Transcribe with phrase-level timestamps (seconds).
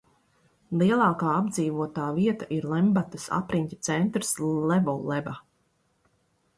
[0.81, 4.35] Lielākā apdzīvotā vieta ir Lembatas apriņķa centrs
[4.73, 5.41] Levoleba.